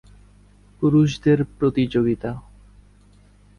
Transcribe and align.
পুরুষদের 0.81 1.39
প্রতিযোগিতা 1.57 2.31